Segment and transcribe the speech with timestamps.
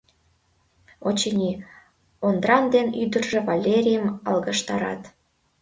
[1.07, 1.51] —Очыни,
[2.27, 5.01] Ондран ден ӱдыржӧ Валерийым алгаштарат.